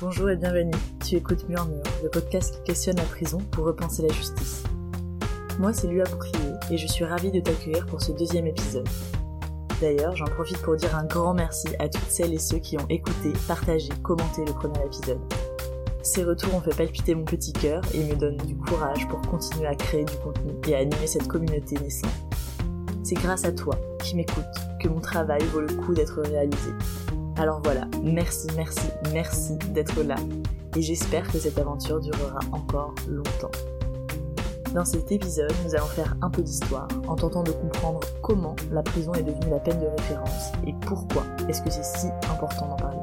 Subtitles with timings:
[0.00, 0.70] Bonjour et bienvenue.
[1.04, 4.62] Tu écoutes Murmure, le podcast qui questionne la prison pour repenser la justice.
[5.58, 8.88] Moi, c'est Lua Bouclier et je suis ravie de t'accueillir pour ce deuxième épisode.
[9.80, 12.86] D'ailleurs, j'en profite pour dire un grand merci à toutes celles et ceux qui ont
[12.88, 15.18] écouté, partagé, commenté le premier épisode.
[16.04, 19.66] Ces retours ont fait palpiter mon petit cœur et me donnent du courage pour continuer
[19.66, 22.12] à créer du contenu et à animer cette communauté naissante.
[23.02, 23.74] C'est grâce à toi,
[24.04, 24.44] qui m'écoutes,
[24.80, 26.70] que mon travail vaut le coup d'être réalisé.
[27.38, 30.16] Alors voilà, merci, merci, merci d'être là
[30.76, 33.52] et j'espère que cette aventure durera encore longtemps.
[34.74, 38.82] Dans cet épisode, nous allons faire un peu d'histoire en tentant de comprendre comment la
[38.82, 42.76] prison est devenue la peine de référence et pourquoi est-ce que c'est si important d'en
[42.76, 42.98] parler.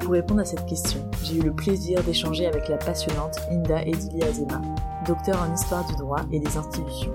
[0.00, 4.22] Pour répondre à cette question, j'ai eu le plaisir d'échanger avec la passionnante Inda Edili
[4.22, 4.62] Azema,
[5.06, 7.12] docteur en histoire du droit et des institutions.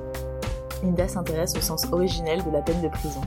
[0.83, 3.21] Inda s'intéresse au sens originel de la peine de prison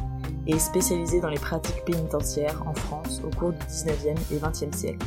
[0.47, 4.75] et est spécialisée dans les pratiques pénitentiaires en France au cours du 19e et 20e
[4.75, 5.07] siècle.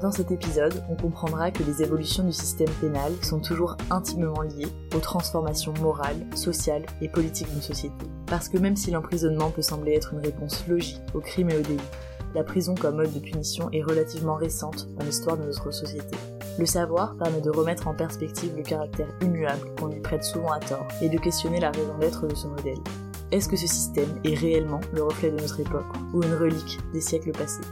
[0.00, 4.68] Dans cet épisode, on comprendra que les évolutions du système pénal sont toujours intimement liées
[4.94, 8.04] aux transformations morales, sociales et politiques d'une société.
[8.26, 11.62] Parce que même si l'emprisonnement peut sembler être une réponse logique aux crimes et aux
[11.62, 11.80] délits,
[12.34, 16.16] la prison comme mode de punition est relativement récente dans l'histoire de notre société.
[16.58, 20.58] Le savoir permet de remettre en perspective le caractère immuable qu'on lui prête souvent à
[20.58, 22.78] tort et de questionner la raison d'être de ce modèle.
[23.34, 27.00] Est-ce que ce système est réellement le reflet de notre époque ou une relique des
[27.00, 27.64] siècles passés?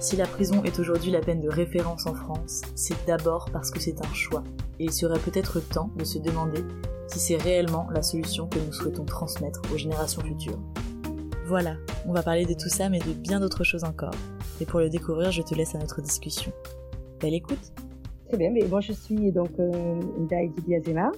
[0.00, 3.78] Si la prison est aujourd'hui la peine de référence en France, c'est d'abord parce que
[3.78, 4.42] c'est un choix,
[4.80, 6.64] et il serait peut-être temps de se demander
[7.06, 10.58] si c'est réellement la solution que nous souhaitons transmettre aux générations futures.
[11.46, 14.14] Voilà, on va parler de tout ça mais de bien d'autres choses encore.
[14.60, 16.50] Et pour le découvrir, je te laisse à notre discussion.
[17.20, 17.72] Belle écoute
[18.26, 20.00] Très bien, mais moi je suis donc euh,
[20.66, 21.12] Diazema.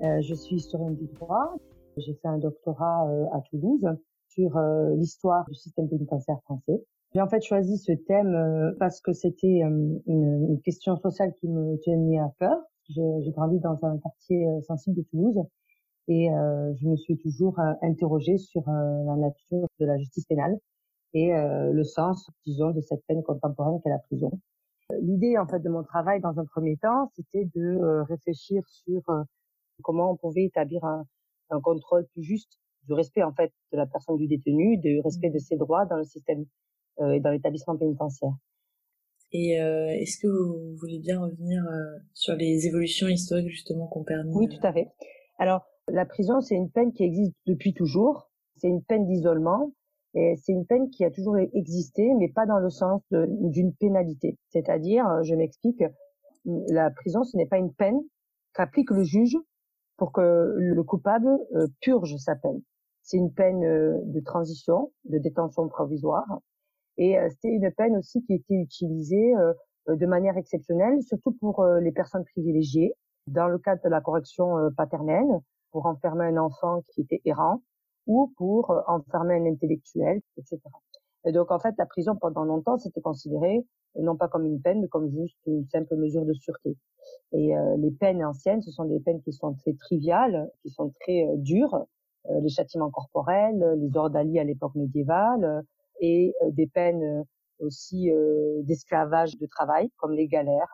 [0.00, 1.52] Euh, je suis historienne du droit
[2.00, 3.86] j'ai fait un doctorat euh, à Toulouse
[4.28, 6.84] sur euh, l'histoire du système pénitentiaire français.
[7.14, 11.48] J'ai en fait choisi ce thème euh, parce que c'était une, une, question sociale qui
[11.48, 12.58] me tenait à cœur.
[12.88, 15.44] J'ai grandi dans un quartier sensible de Toulouse
[16.08, 20.56] et je me suis toujours interrogée sur la nature de la justice pénale
[21.12, 24.30] et le sens, disons, de cette peine contemporaine qu'est la prison.
[25.02, 29.02] L'idée, en fait, de mon travail, dans un premier temps, c'était de réfléchir sur
[29.82, 31.04] comment on pouvait établir un,
[31.50, 35.30] un contrôle plus juste du respect en fait de la personne du détenu, du respect
[35.30, 36.44] de ses droits dans le système
[37.00, 38.32] euh, et dans l'établissement pénitentiaire.
[39.30, 44.04] Et euh, est-ce que vous voulez bien revenir euh, sur les évolutions historiques justement qu'on
[44.04, 44.88] permet Oui, tout à fait.
[45.38, 48.30] Alors, la prison, c'est une peine qui existe depuis toujours.
[48.56, 49.72] C'est une peine d'isolement
[50.14, 54.38] et c'est une peine qui a toujours existé, mais pas dans le sens d'une pénalité.
[54.48, 55.84] C'est-à-dire, je m'explique,
[56.44, 58.00] la prison, ce n'est pas une peine
[58.54, 59.36] qu'applique le juge
[59.98, 62.62] pour que le coupable euh, purge sa peine.
[63.02, 66.40] C'est une peine euh, de transition, de détention provisoire,
[66.96, 69.34] et euh, c'était une peine aussi qui était utilisée
[69.88, 72.92] de manière exceptionnelle, surtout pour les personnes privilégiées,
[73.26, 77.62] dans le cadre de la correction paternelle, pour enfermer un enfant qui était errant,
[78.06, 80.60] ou pour enfermer un intellectuel, etc.
[81.24, 83.64] Et donc en fait, la prison pendant longtemps c'était considéré
[83.96, 86.76] non pas comme une peine, mais comme juste une simple mesure de sûreté.
[87.32, 90.90] Et euh, les peines anciennes, ce sont des peines qui sont très triviales, qui sont
[91.00, 91.86] très euh, dures,
[92.26, 95.64] euh, les châtiments corporels, les ordalies à l'époque médiévale,
[96.00, 97.24] et des peines
[97.58, 98.08] aussi
[98.62, 100.70] d'esclavage de travail, comme les galères.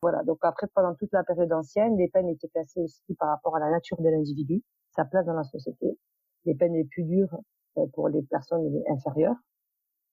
[0.00, 0.22] Voilà.
[0.22, 3.60] Donc après, pendant toute la période ancienne, les peines étaient classées aussi par rapport à
[3.60, 4.62] la nature de l'individu,
[4.96, 5.98] sa place dans la société.
[6.46, 7.38] Les peines les plus dures
[7.92, 9.36] pour les personnes inférieures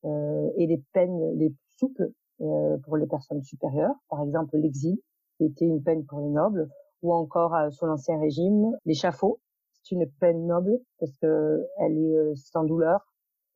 [0.03, 2.11] et les peines les plus souples
[2.83, 3.95] pour les personnes supérieures.
[4.09, 4.99] Par exemple, l'exil,
[5.45, 6.69] était une peine pour les nobles,
[7.01, 9.39] ou encore euh, sous l'ancien régime, l'échafaud.
[9.83, 13.05] C'est une peine noble parce que elle est euh, sans douleur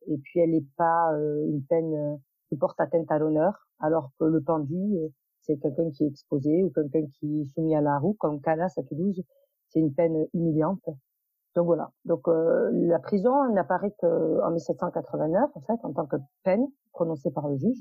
[0.06, 4.24] et puis elle n'est pas euh, une peine qui porte atteinte à l'honneur, alors que
[4.24, 4.96] le pendu,
[5.40, 8.74] c'est quelqu'un qui est exposé ou quelqu'un qui est soumis à la roue, comme Calas
[8.76, 9.22] à Toulouse,
[9.68, 10.84] c'est une peine humiliante.
[11.54, 11.90] Donc voilà.
[12.04, 17.56] Donc la prison n'apparaît qu'en 1789 en fait en tant que peine prononcée par le
[17.56, 17.78] juge.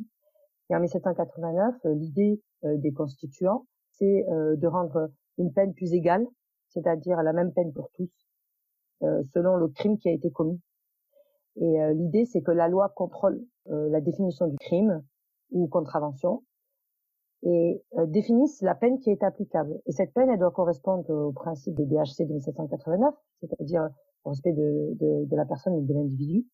[0.70, 3.66] Et en 1789, l'idée des constituants,
[4.04, 6.26] euh, de rendre une peine plus égale,
[6.70, 8.10] c'est-à-dire la même peine pour tous,
[9.04, 10.60] euh, selon le crime qui a été commis.
[11.58, 15.04] Et euh, l'idée, c'est que la loi contrôle la définition du crime
[15.52, 16.44] ou contravention
[17.44, 19.80] et définisse la peine qui est applicable.
[19.86, 23.88] Et cette peine, elle doit correspondre au principe des DHC de 1789, c'est-à-dire
[24.24, 26.48] au respect de, la personne et de l'individu.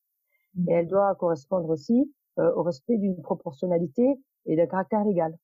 [0.68, 5.38] Et elle doit correspondre aussi au respect d'une proportionnalité et d'un caractère légal.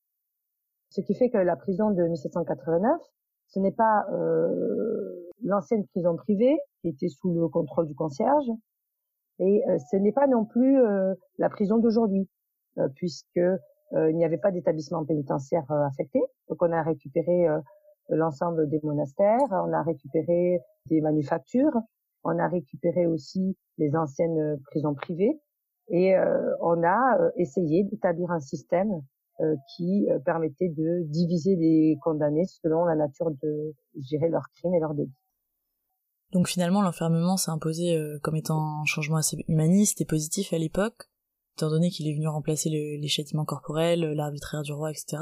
[0.93, 3.01] Ce qui fait que la prison de 1789,
[3.47, 8.45] ce n'est pas euh, l'ancienne prison privée qui était sous le contrôle du concierge,
[9.39, 12.29] et euh, ce n'est pas non plus euh, la prison d'aujourd'hui,
[12.95, 13.41] puisque
[13.91, 16.19] il n'y avait pas d'établissement pénitentiaire affecté.
[16.49, 17.45] Donc on a récupéré
[18.09, 21.77] l'ensemble des monastères, on a récupéré des manufactures,
[22.23, 25.39] on a récupéré aussi les anciennes prisons privées
[25.89, 26.15] et
[26.61, 29.03] on a essayé d'établir un système
[29.75, 34.93] qui permettait de diviser les condamnés selon la nature de, gérer leurs crimes et leurs
[34.93, 35.11] délits.
[36.31, 41.09] Donc finalement, l'enfermement s'est imposé comme étant un changement assez humaniste et positif à l'époque,
[41.57, 45.17] étant donné qu'il est venu remplacer les châtiments corporels, l'arbitraire du roi, etc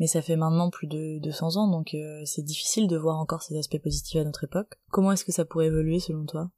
[0.00, 3.42] mais ça fait maintenant plus de 200 ans, donc euh, c'est difficile de voir encore
[3.42, 4.80] ces aspects positifs à notre époque.
[4.90, 6.50] Comment est-ce que ça pourrait évoluer selon toi?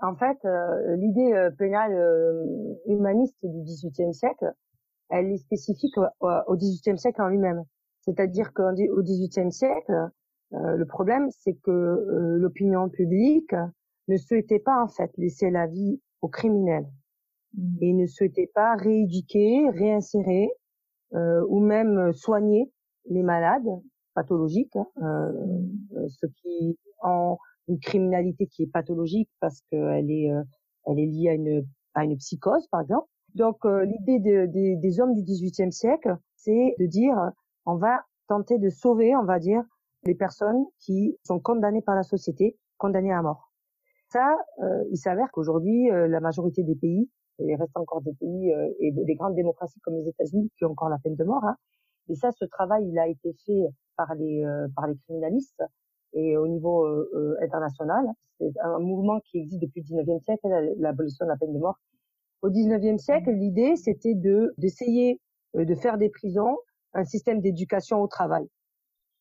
[0.00, 1.96] En fait, euh, l'idée euh, pénale
[2.86, 4.52] humaniste du XVIIIe siècle,
[5.10, 7.64] elle est spécifique au XVIIIe siècle en lui-même.
[8.02, 10.08] C'est-à-dire qu'au XVIIIe siècle,
[10.50, 13.54] le problème, c'est que l'opinion publique
[14.08, 16.88] ne souhaitait pas en fait laisser la vie aux criminels
[17.56, 17.76] mmh.
[17.82, 20.50] et ne souhaitait pas rééduquer, réinsérer
[21.14, 22.70] euh, ou même soigner
[23.08, 23.68] les malades
[24.14, 25.32] pathologiques, hein, euh,
[25.96, 27.38] euh, ceux qui ont
[27.68, 30.30] une criminalité qui est pathologique parce qu'elle est
[30.86, 33.08] elle est liée à une à une psychose par exemple.
[33.34, 34.46] Donc l'idée de,
[34.80, 37.14] des hommes du XVIIIe siècle, c'est de dire
[37.66, 39.62] on va tenter de sauver, on va dire,
[40.04, 43.52] les personnes qui sont condamnées par la société, condamnées à mort.
[44.08, 44.36] Ça,
[44.90, 49.14] il s'avère qu'aujourd'hui, la majorité des pays il reste encore des pays euh, et des
[49.14, 51.44] grandes démocraties comme les États-Unis qui ont encore la peine de mort.
[51.44, 51.56] Hein.
[52.08, 55.62] Et ça, ce travail, il a été fait par les euh, par les criminalistes
[56.14, 58.06] et au niveau euh, international.
[58.38, 61.78] C'est un mouvement qui existe depuis le 19e siècle, l'abolition de la peine de mort.
[62.42, 65.20] Au 19e siècle, l'idée, c'était de d'essayer
[65.54, 66.56] de faire des prisons
[66.94, 68.46] un système d'éducation au travail.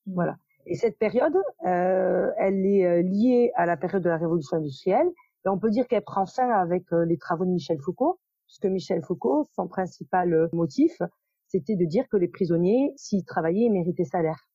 [0.06, 0.38] Voilà.
[0.66, 1.36] Et cette période,
[1.66, 5.08] euh, elle est liée à la période de la révolution industrielle
[5.48, 8.66] et on peut dire qu'elle prend fin avec euh, les travaux de Michel Foucault, puisque
[8.66, 11.02] Michel Foucault, son principal euh, motif,
[11.48, 14.50] c'était de dire que les prisonniers, s'ils travaillaient, méritaient salaire.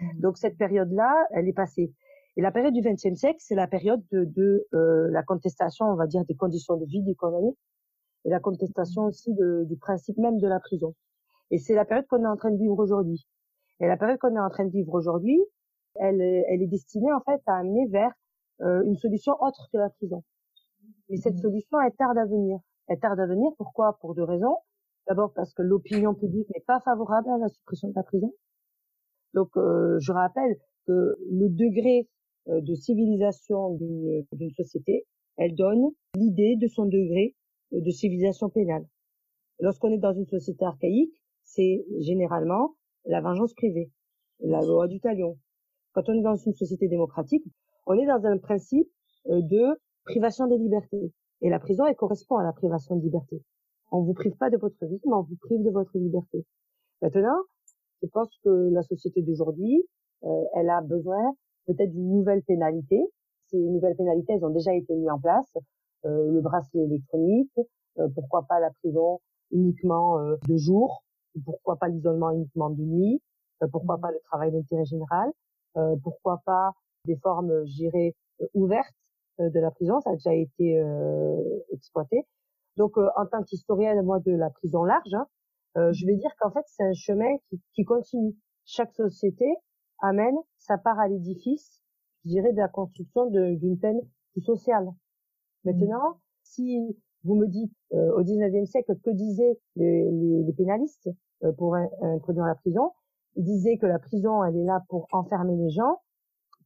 [0.00, 0.20] Mmh.
[0.20, 1.92] Donc cette période-là, elle est passée.
[2.38, 5.96] Et la période du XXe siècle, c'est la période de, de euh, la contestation, on
[5.96, 7.54] va dire, des conditions de vie des condamnés,
[8.24, 10.94] et la contestation aussi de, du principe même de la prison.
[11.50, 13.26] Et c'est la période qu'on est en train de vivre aujourd'hui.
[13.80, 15.40] Et la période qu'on est en train de vivre aujourd'hui,
[15.96, 18.12] elle, elle est destinée en fait à amener vers
[18.60, 20.22] euh, une solution autre que la prison.
[21.08, 21.42] Mais cette mmh.
[21.42, 22.58] solution, elle tarde à venir.
[22.88, 23.50] Elle tarde à venir.
[23.58, 23.98] Pourquoi?
[24.00, 24.56] Pour deux raisons.
[25.08, 28.32] D'abord parce que l'opinion publique n'est pas favorable à la suppression de la prison.
[29.34, 32.08] Donc, euh, je rappelle que le degré
[32.48, 37.34] euh, de civilisation d'une société, elle donne l'idée de son degré
[37.72, 38.86] de civilisation pénale.
[39.58, 41.14] Lorsqu'on est dans une société archaïque,
[41.44, 42.74] c'est généralement
[43.04, 43.90] la vengeance privée,
[44.40, 45.38] la loi du talion.
[45.92, 47.44] Quand on est dans une société démocratique,
[47.86, 48.88] on est dans un principe
[49.28, 51.12] euh, de privation des libertés.
[51.42, 53.42] Et la prison, elle correspond à la privation de liberté.
[53.90, 56.44] On vous prive pas de votre vie, mais on vous prive de votre liberté.
[57.02, 57.36] Maintenant,
[58.02, 59.84] je pense que la société d'aujourd'hui,
[60.24, 61.34] euh, elle a besoin
[61.66, 63.00] peut-être d'une nouvelle pénalité.
[63.50, 65.52] Ces nouvelles pénalités, elles ont déjà été mises en place.
[66.04, 67.52] Euh, le bracelet électronique,
[68.14, 69.20] pourquoi pas la prison
[69.50, 70.18] uniquement
[70.48, 71.04] de jour,
[71.44, 73.22] pourquoi pas l'isolement uniquement de nuit,
[73.70, 75.30] pourquoi pas le travail d'intérêt général,
[76.02, 76.72] pourquoi pas
[77.06, 78.94] des formes, je dirais, euh, ouvertes
[79.40, 80.00] euh, de la prison.
[80.00, 82.26] Ça a déjà été euh, exploité.
[82.76, 86.64] Donc, en tant qu'historienne, moi, de la prison large, hein, je vais dire qu'en fait,
[86.66, 88.34] c'est un chemin qui, qui continue.
[88.64, 89.44] Chaque société
[90.00, 91.82] amène sa part à l'édifice,
[92.24, 94.00] je dirais, de la construction d'une peine
[94.32, 94.88] plus sociale.
[95.64, 101.08] Maintenant, si vous me dites au 19e siècle que disaient les, les, les pénalistes
[101.56, 102.90] pour introduire la prison,
[103.36, 105.98] ils disaient que la prison elle est là pour enfermer les gens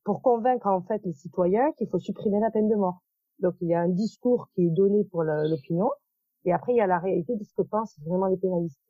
[0.06, 3.02] pour convaincre en fait les citoyens qu'il faut supprimer la peine de mort.
[3.40, 5.90] Donc il y a un discours qui est donné pour l'opinion,
[6.44, 8.80] et après il y a la réalité de ce que pensent vraiment les pénalistes.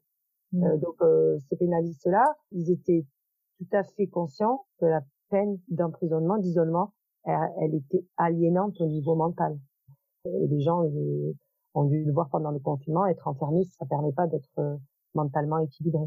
[0.53, 0.65] Mmh.
[0.65, 2.23] Euh, donc euh, ces pénalistes-là,
[2.53, 3.05] ils étaient
[3.59, 6.93] tout à fait conscients que la peine d'emprisonnement, d'isolement,
[7.25, 9.59] elle, était aliénante au niveau mental.
[10.43, 11.33] Et les gens euh,
[11.75, 14.79] ont dû le voir pendant le confinement, être enfermé, ça permet pas d'être
[15.15, 16.07] mentalement équilibré.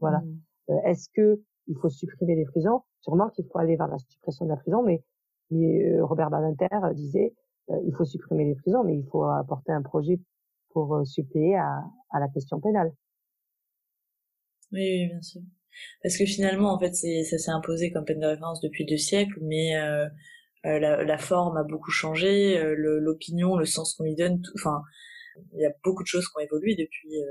[0.00, 0.18] Voilà.
[0.20, 0.72] Mmh.
[0.84, 2.82] Est-ce que il faut supprimer les prisons?
[3.00, 5.02] Sûrement qu'il faut aller vers la suppression de la prison, mais,
[5.52, 7.34] euh, Robert Badinter disait
[7.70, 10.18] euh, il faut supprimer les prisons, mais il faut apporter un projet
[10.70, 12.92] pour euh, suppléer à, à, la question pénale.
[14.72, 15.42] Oui, oui, bien sûr.
[16.02, 19.38] Parce que finalement, en fait, ça s'est imposé comme peine de référence depuis deux siècles,
[19.42, 20.08] mais euh,
[20.66, 24.82] la, la, forme a beaucoup changé, l'opinion, le sens qu'on lui donne, enfin,
[25.54, 27.22] il y a beaucoup de choses qui ont évolué depuis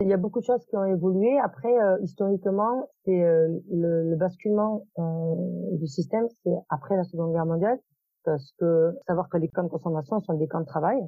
[0.00, 1.38] il y a beaucoup de choses qui ont évolué.
[1.40, 5.34] Après, euh, historiquement, c'est euh, le, le, basculement euh,
[5.72, 7.80] du système, c'est après la Seconde Guerre mondiale,
[8.22, 10.98] parce que savoir que les camps de consommation sont des camps de travail.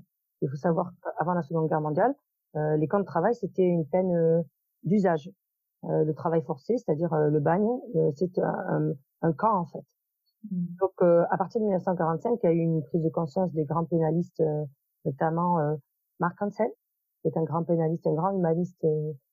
[0.42, 2.14] Il faut savoir qu'avant la Seconde Guerre mondiale,
[2.54, 4.42] les camps de travail, c'était une peine
[4.82, 5.30] d'usage.
[5.84, 7.68] le travail forcé, c'est-à-dire le bagne,
[8.16, 9.84] c'est un, un, camp en fait.
[10.44, 10.64] Mmh.
[10.80, 13.84] Donc, à partir de 1945, il y a eu une prise de conscience des grands
[13.84, 14.42] pénalistes,
[15.04, 15.58] notamment
[16.18, 16.70] Marc Hansel,
[17.22, 18.86] qui est un grand pénaliste, un grand humaniste,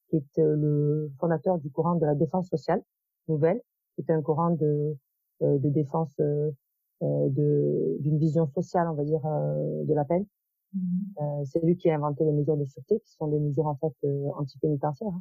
[0.10, 2.82] qui est le fondateur du courant de la défense sociale
[3.28, 3.62] nouvelle,
[3.96, 4.96] qui est un courant de,
[5.42, 6.54] de défense de
[7.00, 10.26] d'une vision sociale, on va dire, de la peine.
[10.74, 11.46] Mmh.
[11.46, 13.94] c'est lui qui a inventé les mesures de sûreté, qui sont des mesures en fait
[14.36, 15.14] anti-pénitentiaires.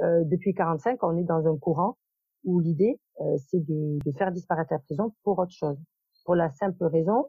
[0.00, 0.24] Hein.
[0.24, 1.96] depuis 45, on est dans un courant
[2.44, 5.78] où l'idée, c'est de, de, faire disparaître la prison pour autre chose,
[6.24, 7.26] pour la simple raison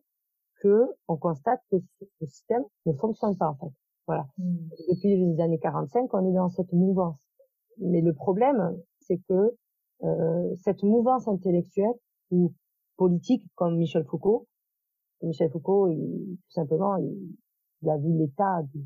[0.62, 3.74] que on constate que ce système ne fonctionne pas en fait.
[4.08, 4.27] Voilà.
[4.38, 4.56] Mmh.
[4.89, 7.18] Depuis les années 45, on est dans cette mouvance.
[7.80, 9.56] Mais le problème, c'est que
[10.04, 11.94] euh, cette mouvance intellectuelle
[12.32, 12.54] ou
[12.98, 14.48] politique, comme Michel Foucault,
[15.22, 17.36] Michel Foucault, il, tout simplement, il,
[17.82, 18.86] il a vu l'état des,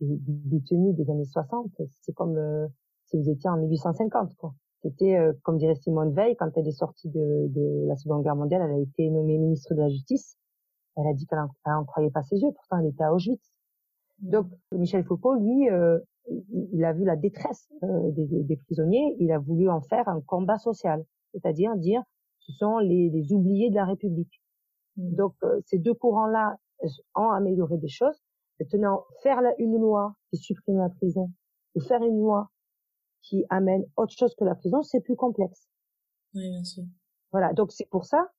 [0.00, 1.70] détenus des années 60.
[2.02, 2.66] C'est comme euh,
[3.06, 4.54] si vous étiez en 1850, quoi.
[4.84, 8.36] C'était, euh, comme dirait Simone Veil, quand elle est sortie de, de la Seconde Guerre
[8.36, 10.36] mondiale, elle a été nommée ministre de la Justice.
[10.96, 13.50] Elle a dit qu'elle n'en croyait pas ses yeux, pourtant elle était à Auschwitz.
[14.18, 15.98] Donc Michel Foucault, lui, euh,
[16.72, 20.20] il a vu la détresse euh, des, des, prisonniers, il a voulu en faire un
[20.20, 22.02] combat social, c'est-à-dire dire
[22.40, 24.40] ce sont les, les, oubliés de la République.
[24.96, 25.14] Mmh.
[25.14, 26.56] Donc euh, ces deux courants-là
[27.14, 28.22] ont amélioré des choses.
[28.60, 31.30] Maintenant, faire une loi qui supprime la prison
[31.74, 32.50] ou faire une loi
[33.24, 35.68] qui amène autre chose que la prison, c'est plus complexe.
[36.34, 36.84] Oui, bien sûr.
[37.32, 38.30] Voilà, donc c'est pour ça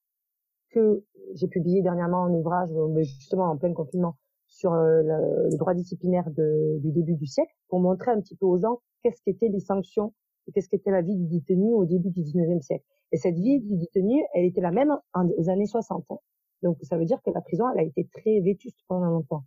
[0.70, 4.16] que j'ai publié dernièrement un ouvrage, justement en plein confinement,
[4.48, 8.46] sur euh, le, droit disciplinaire de, du début du siècle pour montrer un petit peu
[8.46, 10.14] aux gens qu'est-ce qu'étaient les sanctions
[10.48, 12.86] et qu'est-ce qu'était la vie du détenu au début du 19e siècle.
[13.12, 16.06] Et cette vie du détenu, elle était la même aux années 60.
[16.10, 16.18] Hein.
[16.62, 19.44] Donc ça veut dire que la prison, elle a été très vétuste pendant longtemps.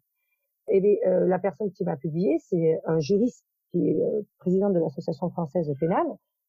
[0.68, 4.78] Et euh, la personne qui m'a publié, c'est un juriste qui est euh, président de
[4.78, 6.06] l'association française pénale,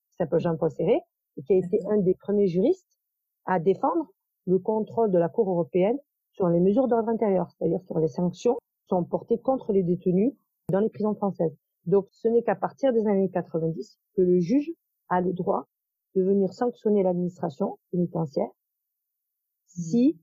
[0.09, 0.99] qui s'appelle Jean-Paul Serré,
[1.38, 2.97] et qui a été un des premiers juristes
[3.45, 4.11] à défendre
[4.45, 5.97] le contrôle de la Cour européenne
[6.31, 10.33] sur les mesures d'ordre intérieur, c'est-à-dire sur les sanctions qui sont portées contre les détenus
[10.69, 11.55] dans les prisons françaises.
[11.85, 14.71] Donc ce n'est qu'à partir des années 90 que le juge
[15.09, 15.67] a le droit
[16.15, 18.49] de venir sanctionner l'administration pénitentiaire
[19.65, 20.19] si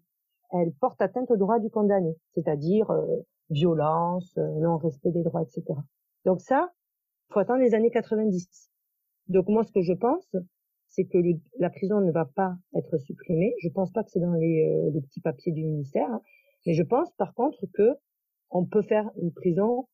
[0.51, 3.07] elle porte atteinte aux droits du condamné, c'est-à-dire euh,
[3.51, 5.79] violence, euh, non-respect des droits, etc.
[6.25, 6.73] Donc ça,
[7.31, 8.71] faut attendre les années 90.
[9.29, 10.37] Donc moi, ce que je pense,
[10.89, 11.19] c'est que
[11.59, 13.55] la prison ne va pas être supprimée.
[13.63, 16.23] Je pense pas que c'est dans les, euh, petits papiers du ministère, hein.
[16.65, 17.91] mais je pense par contre que
[18.51, 19.89] on peut faire une prison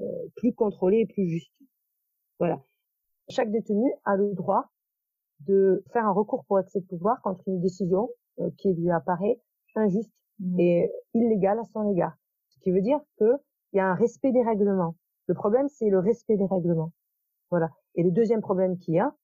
[0.00, 0.04] euh,
[0.36, 1.52] plus contrôlée et plus juste.
[2.38, 2.62] Voilà.
[3.28, 4.70] Chaque détenu a le droit
[5.40, 9.40] de faire un recours pour excès de pouvoir contre une décision euh, qui lui apparaît
[9.74, 10.60] injuste mmh.
[10.60, 12.16] et illégale à son égard.
[12.48, 13.38] Ce qui veut dire qu'il
[13.74, 14.94] y a un respect des règlements.
[15.26, 16.92] Le problème, c'est le respect des règlements.
[17.50, 17.68] Voilà.
[17.94, 19.14] Et le deuxième problème qu'il y a,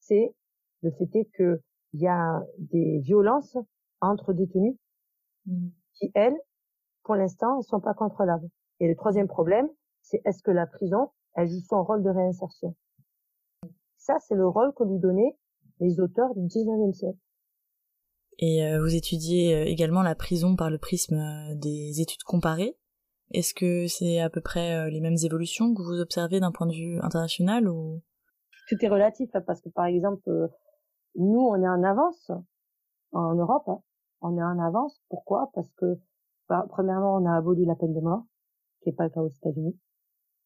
[0.00, 0.34] c'est
[0.82, 1.60] le fait est qu'il
[1.94, 3.56] y a des violences
[4.00, 4.74] entre détenus
[5.46, 5.68] mmh.
[5.94, 6.36] qui, elles,
[7.04, 8.48] pour l'instant, ne sont pas contrôlables.
[8.80, 9.68] Et le troisième problème,
[10.02, 12.74] c'est est-ce que la prison, elle joue son rôle de réinsertion?
[13.96, 15.36] Ça, c'est le rôle que lui donnaient
[15.78, 17.18] les auteurs du 19e siècle.
[18.38, 22.76] Et euh, vous étudiez euh, également la prison par le prisme euh, des études comparées?
[23.32, 26.74] Est-ce que c'est à peu près les mêmes évolutions que vous observez d'un point de
[26.74, 28.00] vue international ou?
[28.68, 30.30] Tout est relatif hein, parce que par exemple
[31.14, 32.30] nous, on est en avance
[33.12, 33.68] en Europe.
[33.68, 33.82] Hein.
[34.20, 35.00] On est en avance.
[35.08, 35.50] Pourquoi?
[35.54, 35.98] Parce que,
[36.48, 38.24] bah, premièrement, on a aboli la peine de mort,
[38.82, 39.78] qui n'est pas le cas aux États-Unis.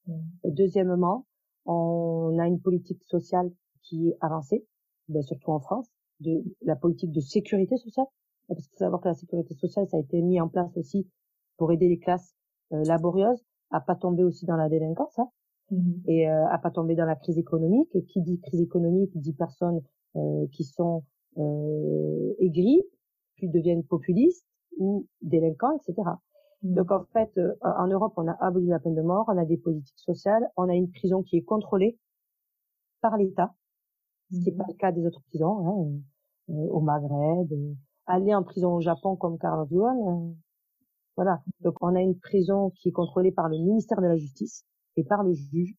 [0.07, 0.21] Mmh.
[0.45, 1.27] Deuxièmement,
[1.67, 3.51] on a une politique sociale
[3.83, 4.67] qui est avancée,
[5.09, 5.89] ben, surtout en France,
[6.21, 8.07] de la politique de sécurité sociale.
[8.49, 11.09] Parce qu'il faut savoir que la sécurité sociale, ça a été mis en place aussi
[11.57, 12.35] pour aider les classes
[12.73, 15.29] euh, laborieuses à pas tomber aussi dans la délinquance hein,
[15.71, 15.93] mmh.
[16.07, 17.95] et euh, à pas tomber dans la crise économique.
[17.95, 19.81] Et qui dit crise économique dit personnes
[20.17, 21.05] euh, qui sont
[21.39, 22.83] euh, aigris,
[23.35, 24.47] puis deviennent populistes
[24.79, 26.09] ou délinquants, etc.
[26.63, 26.75] Mmh.
[26.75, 29.45] Donc en fait, euh, en Europe, on a aboli la peine de mort, on a
[29.45, 31.99] des politiques sociales, on a une prison qui est contrôlée
[33.01, 33.55] par l'État,
[34.33, 34.59] ce qui n'est mmh.
[34.59, 37.53] pas le cas des autres prisons, hein, au Maghreb,
[38.07, 40.37] aller en prison au Japon comme Carlos Ghosn,
[41.17, 41.43] voilà.
[41.61, 44.65] Donc on a une prison qui est contrôlée par le ministère de la Justice
[44.97, 45.75] et par le juge,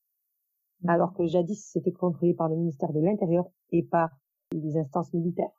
[0.82, 0.90] mmh.
[0.90, 4.10] alors que jadis c'était contrôlé par le ministère de l'Intérieur et par
[4.52, 5.52] des instances militaires.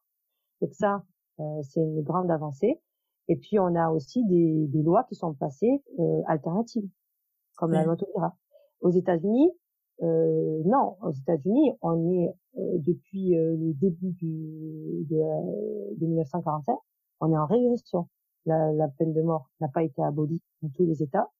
[0.60, 1.04] Donc ça,
[1.40, 2.80] euh, c'est une grande avancée.
[3.28, 6.88] Et puis on a aussi des, des lois qui sont passées euh, alternatives,
[7.56, 8.36] comme la loi Taubira.
[8.80, 9.50] Aux États-Unis,
[10.02, 16.76] euh, non, aux États-Unis, on est euh, depuis euh, le début du, de, de 1945,
[17.20, 18.08] on est en régression.
[18.48, 21.30] La, la peine de mort n'a pas été abolie dans tous les États.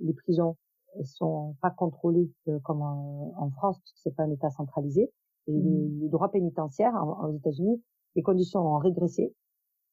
[0.00, 0.56] Les prisons
[0.96, 4.50] elles sont pas contrôlées euh, comme en, en, France, parce que c'est pas un État
[4.50, 5.12] centralisé.
[5.46, 6.10] Et le, mmh.
[6.10, 6.92] droit pénitentiaire
[7.22, 7.82] aux États-Unis,
[8.16, 9.34] les conditions ont régressé,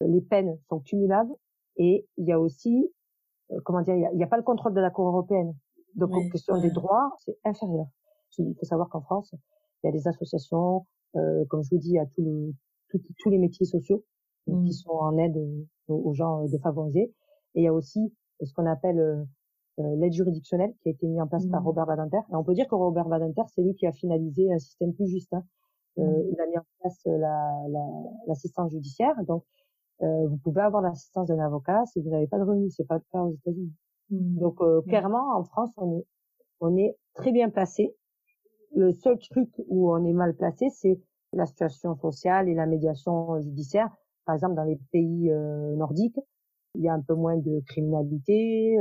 [0.01, 1.33] les peines sont cumulables,
[1.77, 2.91] et il y a aussi,
[3.51, 5.55] euh, comment dire, il n'y a, pas le contrôle de la Cour européenne.
[5.95, 7.87] Donc, en question des droits, c'est inférieur.
[8.37, 9.33] Il faut savoir qu'en France,
[9.83, 10.85] il y a des associations,
[11.15, 12.53] euh, comme je vous dis, il y a tout le,
[13.19, 14.03] tous les métiers sociaux
[14.45, 14.71] qui mmh.
[14.71, 15.37] sont en aide
[15.87, 17.13] aux, gens défavorisés.
[17.55, 21.19] Et il y a aussi ce qu'on appelle euh, l'aide juridictionnelle qui a été mise
[21.19, 21.65] en place par mmh.
[21.65, 22.19] Robert Badinter.
[22.31, 25.07] Et on peut dire que Robert Badinter, c'est lui qui a finalisé un système plus
[25.07, 25.33] juste.
[25.33, 25.43] Hein.
[25.97, 26.29] Euh, mmh.
[26.31, 26.99] il a mis en place
[28.27, 29.15] l'assistance la, judiciaire.
[29.25, 29.43] Donc,
[30.01, 32.73] euh, vous pouvez avoir l'assistance d'un avocat si vous n'avez pas de revenus.
[32.75, 33.73] C'est pas le cas aux États-Unis.
[34.11, 34.39] Mmh.
[34.39, 36.05] Donc, clairement, en France, on est,
[36.59, 37.95] on est très bien placé.
[38.75, 40.99] Le seul truc où on est mal placé, c'est
[41.33, 43.89] la situation sociale et la médiation judiciaire.
[44.25, 45.31] Par exemple, dans les pays
[45.75, 46.19] nordiques,
[46.75, 48.77] il y a un peu moins de criminalité,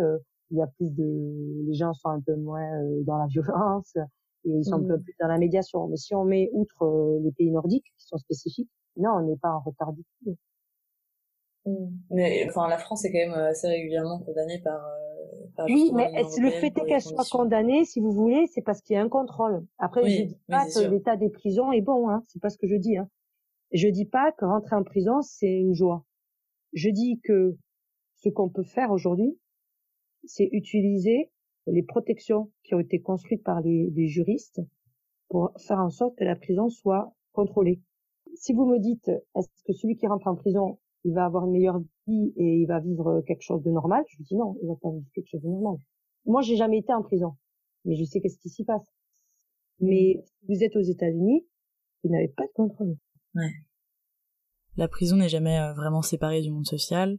[0.51, 3.97] il y a plus de, les gens sont un peu moins euh, dans la violence
[4.45, 5.03] et ils sont un peu mmh.
[5.03, 5.87] plus dans la médiation.
[5.89, 9.37] Mais si on met outre euh, les pays nordiques qui sont spécifiques, non, on n'est
[9.37, 10.37] pas en retard du tout.
[11.67, 11.87] Mmh.
[12.11, 14.81] Mais enfin, la France est quand même euh, assez régulièrement condamnée par.
[15.67, 19.03] oui, mais le fait qu'elle soit condamnée, si vous voulez, c'est parce qu'il y a
[19.03, 19.65] un contrôle.
[19.79, 22.23] Après, je dis pas que l'état des prisons est bon, hein.
[22.29, 22.99] C'est pas ce que je dis.
[22.99, 23.09] Hein.
[23.73, 26.04] Je dis pas que rentrer en prison c'est une joie.
[26.73, 27.56] Je dis que
[28.16, 29.38] ce qu'on peut faire aujourd'hui,
[30.25, 31.30] c'est utiliser
[31.66, 34.61] les protections qui ont été construites par les, juristes
[35.28, 37.80] pour faire en sorte que la prison soit contrôlée.
[38.35, 41.52] Si vous me dites, est-ce que celui qui rentre en prison, il va avoir une
[41.52, 44.68] meilleure vie et il va vivre quelque chose de normal, je vous dis non, il
[44.68, 45.76] va pas vivre quelque chose de normal.
[46.26, 47.37] Moi, j'ai jamais été en prison,
[47.85, 48.87] mais je sais qu'est-ce qui s'y passe.
[49.80, 51.47] Mais vous êtes aux États-Unis,
[52.02, 52.97] vous n'avez pas de contrôle.
[53.35, 53.53] Ouais.
[54.76, 57.19] La prison n'est jamais euh, vraiment séparée du monde social.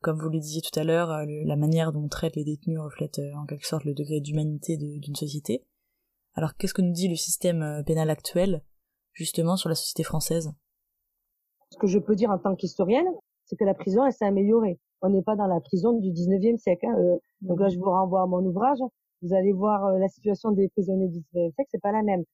[0.00, 2.80] Comme vous le disiez tout à l'heure, euh, la manière dont on traite les détenus
[2.80, 5.64] reflète euh, en quelque sorte le degré d'humanité d'une société.
[6.34, 8.62] Alors qu'est-ce que nous dit le système pénal actuel,
[9.12, 10.52] justement, sur la société française?
[11.70, 13.06] Ce que je peux dire en tant qu'historienne,
[13.46, 14.78] c'est que la prison, elle s'est améliorée.
[15.00, 16.86] On n'est pas dans la prison du 19e siècle.
[16.86, 18.78] Hein, donc là, je vous renvoie à mon ouvrage.
[19.22, 22.24] Vous allez voir la situation des prisonniers du 19e siècle, c'est pas la même.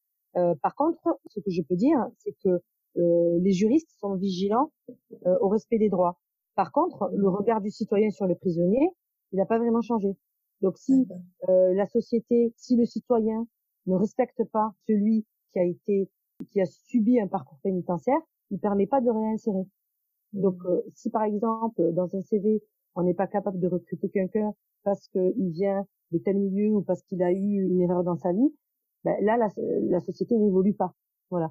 [0.62, 2.60] par contre, ce que je peux dire, c'est que
[2.96, 4.70] les juristes sont vigilants
[5.24, 6.18] au respect des droits.
[6.54, 8.90] Par contre, le regard du citoyen sur le prisonnier,
[9.32, 10.16] il n'a pas vraiment changé.
[10.60, 11.06] Donc si
[11.48, 13.46] euh, la société, si le citoyen
[13.86, 16.08] ne respecte pas celui qui a été,
[16.50, 19.66] qui a subi un parcours pénitentiaire, il permet pas de réinsérer.
[20.32, 20.68] Donc mmh.
[20.68, 22.62] euh, si par exemple dans un CV
[22.94, 24.52] on n'est pas capable de recruter quelqu'un
[24.84, 28.32] parce qu'il vient de tel milieu ou parce qu'il a eu une erreur dans sa
[28.32, 28.54] vie,
[29.04, 29.48] ben là la,
[29.88, 30.94] la société n'évolue pas.
[31.30, 31.50] Voilà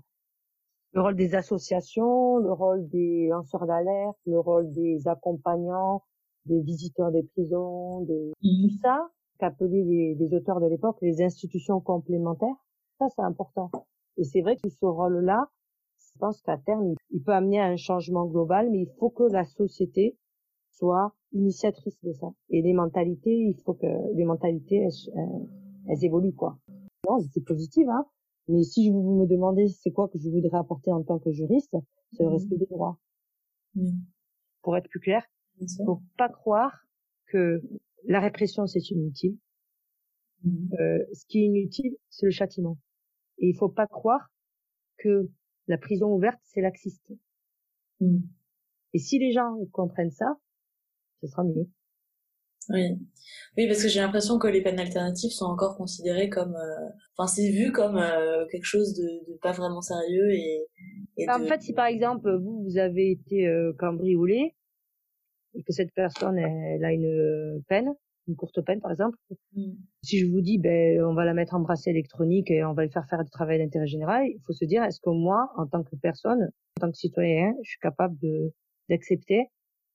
[0.93, 6.03] le rôle des associations, le rôle des lanceurs d'alerte, le rôle des accompagnants,
[6.45, 8.67] des visiteurs des prisons, de mmh.
[8.67, 12.55] tout ça qu'appelaient les, les, auteurs de l'époque les institutions complémentaires.
[12.99, 13.71] Ça, c'est important.
[14.17, 15.47] Et c'est vrai que ce rôle-là,
[15.97, 19.23] je pense qu'à terme, il peut amener à un changement global, mais il faut que
[19.23, 20.17] la société
[20.71, 22.27] soit initiatrice de ça.
[22.49, 25.13] Et les mentalités, il faut que les mentalités, elles,
[25.87, 26.57] elles évoluent, quoi.
[27.07, 28.05] Non, c'est positif, hein.
[28.47, 31.75] Mais si vous me demandez c'est quoi que je voudrais apporter en tant que juriste,
[32.13, 32.33] c'est le mmh.
[32.33, 32.99] respect des droits.
[33.75, 33.91] Mmh.
[34.61, 35.23] Pour être plus clair,
[35.59, 36.85] il faut pas croire
[37.27, 37.61] que
[38.05, 39.37] la répression c'est inutile.
[40.43, 40.73] Mmh.
[40.79, 42.77] Euh, ce qui est inutile, c'est le châtiment.
[43.37, 44.31] Et il faut pas croire
[44.97, 45.29] que
[45.67, 47.11] la prison ouverte c'est laxiste.
[48.93, 50.37] Et si les gens comprennent ça,
[51.21, 51.69] ce sera mieux.
[52.73, 52.97] Oui,
[53.57, 57.27] oui, parce que j'ai l'impression que les peines alternatives sont encore considérées comme, euh, enfin,
[57.27, 60.67] c'est vu comme euh, quelque chose de, pas vraiment sérieux et.
[61.27, 64.55] Bah, en fait, si par exemple vous vous avez été euh, cambriolé
[65.53, 67.89] et que cette personne elle, a une peine,
[68.27, 69.17] une courte peine par exemple,
[69.53, 69.73] mmh.
[70.01, 72.85] si je vous dis ben on va la mettre en bracelet électronique et on va
[72.85, 75.67] lui faire faire du travail d'intérêt général, il faut se dire est-ce que moi en
[75.67, 78.53] tant que personne, en tant que citoyen, je suis capable de
[78.89, 79.47] d'accepter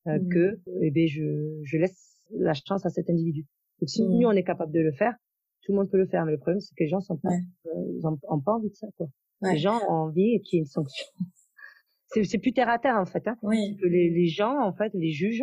[0.05, 0.29] mmh.
[0.29, 3.47] que eh ben je je laisse la chance à cet individu.
[3.81, 4.19] Donc si mmh.
[4.19, 5.15] nous on est capable de le faire,
[5.63, 6.25] tout le monde peut le faire.
[6.25, 7.31] Mais le problème c'est que les gens sont pas,
[7.67, 9.09] euh, ont, pas envie de ça quoi.
[9.43, 11.07] Les gens ont envie qu'il y ait une sanction.
[12.25, 13.27] c'est plus terre à terre en fait.
[13.29, 13.37] Hein.
[13.43, 13.77] Oui.
[13.81, 15.43] Que les, les, gens en fait, les juges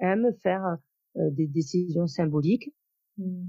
[0.00, 0.78] aiment faire
[1.16, 2.74] euh, des décisions symboliques.
[3.18, 3.44] Mmh.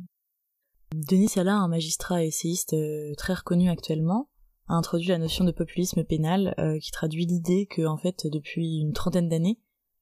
[1.10, 4.30] Denis Salah, un magistrat essayiste euh, très reconnu actuellement,
[4.68, 8.94] a introduit la notion de populisme pénal qui traduit l'idée que en fait depuis une
[8.94, 9.60] trentaine d'années,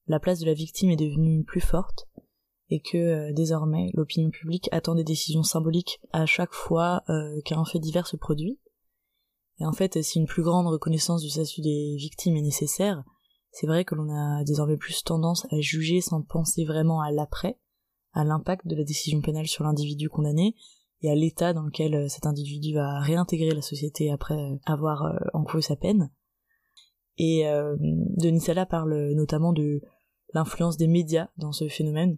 [0.08, 2.08] la place de la victime est devenue plus forte
[2.70, 7.66] et que euh, désormais l'opinion publique attend des décisions symboliques à chaque fois euh, qu'un
[7.66, 8.60] fait divers se produit.
[9.60, 13.04] Et en fait, si une plus grande reconnaissance du statut des victimes est nécessaire,
[13.52, 17.58] c'est vrai que l'on a désormais plus tendance à juger sans penser vraiment à l'après,
[18.14, 20.56] à l'impact de la décision pénale sur l'individu condamné,
[21.02, 25.06] et à l'état dans lequel euh, cet individu va réintégrer la société après euh, avoir
[25.06, 26.12] euh, encouru sa peine.
[27.22, 27.44] Et
[28.16, 29.82] Denis Sala parle notamment de
[30.34, 32.18] l'influence des médias dans ce phénomène.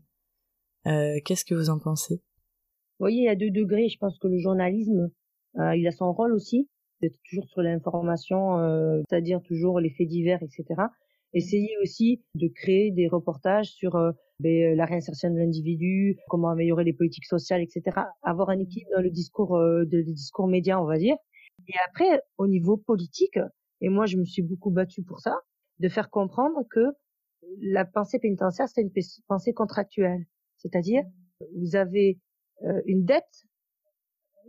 [0.85, 2.15] Qu'est-ce que vous en pensez?
[2.15, 3.89] Vous voyez, il y a deux degrés.
[3.89, 5.11] Je pense que le journalisme,
[5.55, 6.69] il a son rôle aussi,
[7.01, 10.81] d'être toujours sur l'information, c'est-à-dire toujours les faits divers, etc.
[11.33, 16.83] Essayer aussi de créer des reportages sur euh, ben, la réinsertion de l'individu, comment améliorer
[16.83, 18.01] les politiques sociales, etc.
[18.21, 21.15] Avoir un équilibre dans le discours, euh, de, discours médias, on va dire.
[21.67, 23.39] Et après, au niveau politique,
[23.79, 25.37] et moi je me suis beaucoup battue pour ça,
[25.79, 26.85] de faire comprendre que
[27.61, 28.91] la pensée pénitentiaire, c'est une
[29.27, 30.25] pensée contractuelle.
[30.61, 31.03] C'est-à-dire,
[31.55, 32.19] vous avez
[32.63, 33.45] euh, une dette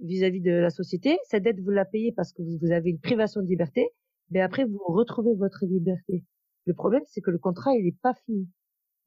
[0.02, 1.18] vis-à-vis de la société.
[1.24, 3.88] Cette dette, vous la payez parce que vous avez une privation de liberté,
[4.30, 6.24] mais après, vous retrouvez votre liberté.
[6.66, 8.48] Le problème, c'est que le contrat, il n'est pas fini.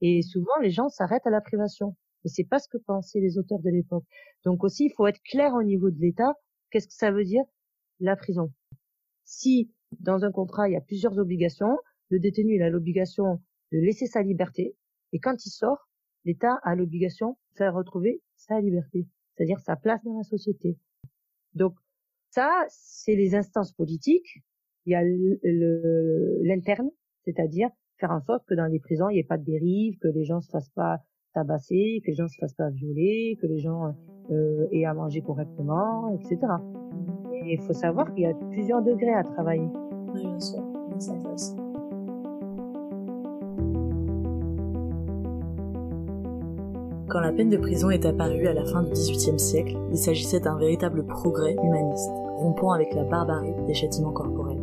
[0.01, 1.95] Et souvent, les gens s'arrêtent à la privation.
[2.25, 4.03] Et c'est pas ce que pensaient les auteurs de l'époque.
[4.43, 6.33] Donc aussi, il faut être clair au niveau de l'État.
[6.71, 7.43] Qu'est-ce que ça veut dire?
[7.99, 8.51] La prison
[9.23, 11.77] Si dans un contrat, il y a plusieurs obligations,
[12.09, 13.41] le détenu il a l'obligation
[13.71, 14.75] de laisser sa liberté.
[15.13, 15.84] Et quand il sort,
[16.25, 20.77] l'État a l'obligation de faire retrouver sa liberté, c'est-à-dire sa place dans la société.
[21.53, 21.73] Donc
[22.31, 24.43] ça, c'est les instances politiques.
[24.85, 25.03] Il y a
[26.43, 26.89] l'interne,
[27.23, 30.07] c'est-à-dire faire en sorte que dans les prisons, il n'y ait pas de dérive, que
[30.09, 30.99] les gens se fassent pas
[31.33, 33.95] tabasser, que les gens se fassent pas violer, que les gens
[34.31, 36.39] euh, aient à manger correctement, etc.
[37.33, 39.69] Et il faut savoir qu'il y a plusieurs degrés à travailler.
[40.13, 41.64] Oui, bien sûr.
[47.15, 50.41] Quand la peine de prison est apparue à la fin du XVIIIe siècle, il s'agissait
[50.41, 54.61] d'un véritable progrès humaniste, rompant avec la barbarie des châtiments corporels.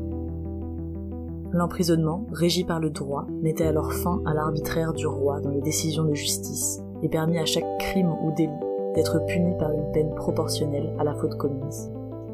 [1.51, 6.05] L'emprisonnement, régi par le droit, mettait alors fin à l'arbitraire du roi dans les décisions
[6.05, 8.53] de justice et permit à chaque crime ou délit
[8.95, 11.91] d'être puni par une peine proportionnelle à la faute commise.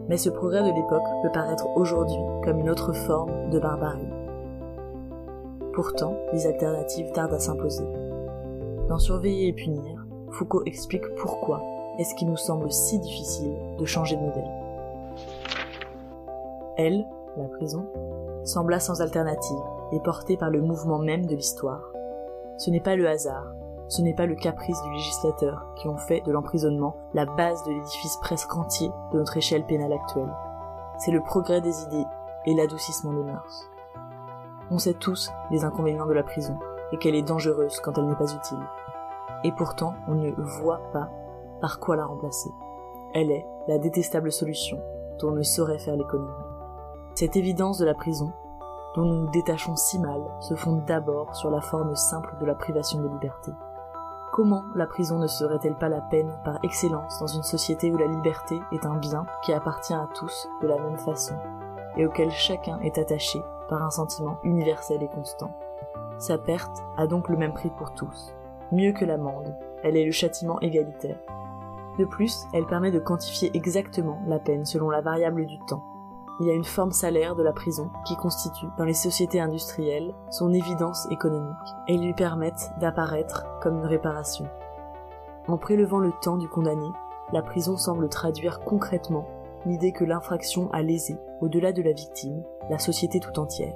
[0.09, 4.09] Mais ce progrès de l'époque peut paraître aujourd'hui comme une autre forme de barbarie.
[5.75, 7.87] Pourtant, les alternatives tardent à s'imposer.
[8.89, 9.98] Dans Surveiller et punir,
[10.33, 11.63] Foucault explique pourquoi
[11.99, 14.51] est-ce qu'il nous semble si difficile de changer de modèle.
[16.77, 17.87] Elle, la prison,
[18.45, 19.59] sembla sans alternative
[19.93, 21.83] et porté par le mouvement même de l'histoire.
[22.57, 23.53] Ce n'est pas le hasard,
[23.89, 27.73] ce n'est pas le caprice du législateur qui ont fait de l'emprisonnement la base de
[27.73, 30.33] l'édifice presque entier de notre échelle pénale actuelle.
[30.99, 32.07] C'est le progrès des idées
[32.47, 33.71] et l'adoucissement des mœurs.
[34.71, 36.59] On sait tous les inconvénients de la prison
[36.93, 38.59] et qu'elle est dangereuse quand elle n'est pas utile.
[39.45, 41.11] Et pourtant, on ne voit pas
[41.61, 42.51] par quoi la remplacer.
[43.15, 44.79] Elle est la détestable solution
[45.19, 46.33] dont on ne saurait faire l'économie.
[47.15, 48.33] Cette évidence de la prison,
[48.95, 52.55] dont nous nous détachons si mal, se fonde d'abord sur la forme simple de la
[52.55, 53.53] privation de liberté.
[54.33, 58.07] Comment la prison ne serait-elle pas la peine par excellence dans une société où la
[58.07, 61.35] liberté est un bien qui appartient à tous de la même façon
[61.97, 65.51] et auquel chacun est attaché par un sentiment universel et constant?
[66.19, 68.33] Sa perte a donc le même prix pour tous.
[68.73, 71.19] Mieux que l'amende, elle est le châtiment égalitaire.
[71.99, 75.83] De plus, elle permet de quantifier exactement la peine selon la variable du temps
[76.41, 80.15] il y a une forme salaire de la prison qui constitue, dans les sociétés industrielles,
[80.31, 81.57] son évidence économique
[81.89, 84.47] et lui permettent d'apparaître comme une réparation.
[85.49, 86.89] En prélevant le temps du condamné,
[87.33, 89.27] la prison semble traduire concrètement
[89.67, 93.75] l'idée que l'infraction a lésé, au-delà de la victime, la société tout entière.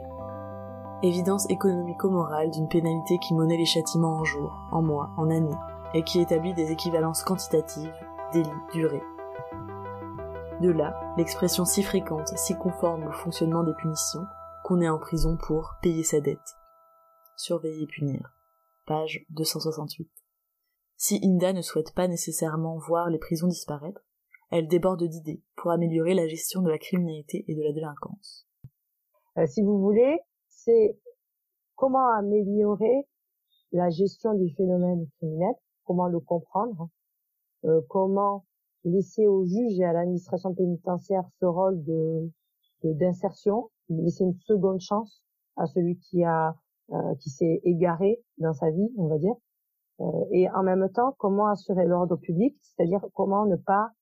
[1.02, 5.58] Évidence économico-morale d'une pénalité qui monnaie les châtiments en jours, en mois, en années,
[5.94, 7.92] et qui établit des équivalences quantitatives,
[8.32, 9.02] délits, durée,
[10.62, 14.24] de là, l'expression si fréquente, si conforme au fonctionnement des punitions,
[14.62, 16.38] qu'on est en prison pour payer sa dette.
[17.36, 18.32] Surveiller et punir.
[18.86, 20.08] Page 268.
[20.96, 24.02] Si Inda ne souhaite pas nécessairement voir les prisons disparaître,
[24.52, 28.46] elle déborde d'idées pour améliorer la gestion de la criminalité et de la délinquance.
[29.38, 30.20] Euh, si vous voulez,
[30.64, 30.98] c'est
[31.76, 33.06] comment améliorer
[33.72, 36.88] la gestion du phénomène criminel, comment le comprendre,
[37.64, 38.44] euh, comment
[38.84, 42.30] laisser au juge et à l'administration pénitentiaire ce rôle de
[42.84, 45.22] d'insertion, laisser une seconde chance
[45.56, 46.56] à celui qui a
[46.92, 49.34] euh, qui s'est égaré dans sa vie, on va dire,
[50.00, 53.92] euh, et en même temps comment assurer l'ordre public, c'est-à-dire comment ne pas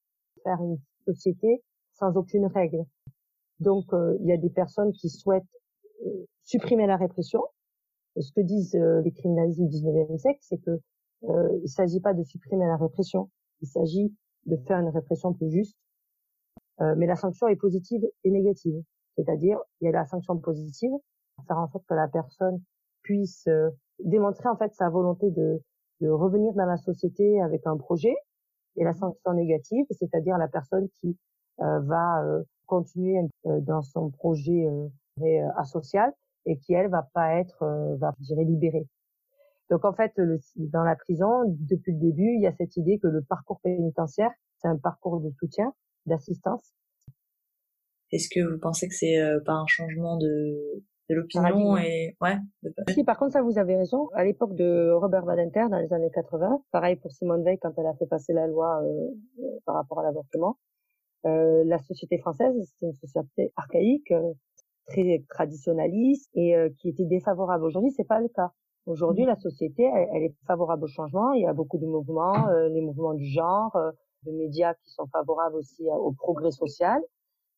[0.45, 2.85] faire une société sans aucune règle.
[3.61, 5.45] Donc euh, il y a des personnes qui souhaitent
[6.43, 7.43] supprimer la répression.
[8.19, 10.81] Ce que disent les criminalistes du 19e siècle, c'est que
[11.63, 14.15] il s'agit pas de supprimer la répression, il s'agit
[14.47, 15.77] de faire une répression plus juste.
[16.81, 18.83] Euh, mais la sanction est positive et négative.
[19.17, 20.93] C'est-à-dire, il y a la sanction positive,
[21.47, 22.63] faire en sorte que la personne
[23.03, 25.61] puisse euh, démontrer en fait sa volonté de,
[26.01, 28.15] de revenir dans la société avec un projet.
[28.77, 31.17] et la sanction négative, c'est-à-dire la personne qui
[31.59, 32.25] va
[32.65, 34.67] continuer dans son projet
[35.57, 36.13] asocial
[36.47, 37.65] et qui elle va pas être,
[37.99, 38.89] va je dirais libérée.
[39.71, 40.13] Donc en fait,
[40.57, 44.33] dans la prison, depuis le début, il y a cette idée que le parcours pénitentiaire,
[44.59, 45.73] c'est un parcours de soutien,
[46.07, 46.75] d'assistance.
[48.11, 52.37] Est-ce que vous pensez que c'est euh, pas un changement de, de l'opinion et ouais
[52.89, 54.09] Si par contre ça vous avez raison.
[54.15, 57.87] À l'époque de Robert Badinter dans les années 80, pareil pour Simone Veil quand elle
[57.87, 60.59] a fait passer la loi euh, euh, par rapport à l'avortement,
[61.27, 64.13] euh, la société française c'était une société archaïque,
[64.87, 67.65] très traditionnaliste et qui était défavorable.
[67.65, 68.53] Aujourd'hui c'est pas le cas.
[68.87, 71.33] Aujourd'hui, la société, elle, est favorable au changement.
[71.33, 73.91] Il y a beaucoup de mouvements, euh, les mouvements du genre, euh,
[74.25, 77.01] de médias qui sont favorables aussi au progrès social.